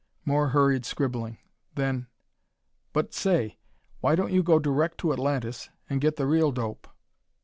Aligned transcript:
More 0.25 0.47
hurried 0.49 0.83
scribbling, 0.83 1.37
then: 1.75 2.07
"But, 2.91 3.13
say 3.13 3.59
why 3.99 4.15
don't 4.15 4.31
you 4.33 4.41
go 4.41 4.57
direct 4.57 4.97
to 5.01 5.13
Atlantis 5.13 5.69
and 5.87 6.01
get 6.01 6.15
the 6.15 6.25
real 6.25 6.51
dope?" 6.51 6.87